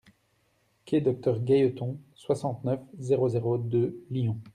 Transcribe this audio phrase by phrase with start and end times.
[0.87, 4.41] Quai Docteur Gailleton, soixante-neuf, zéro zéro deux Lyon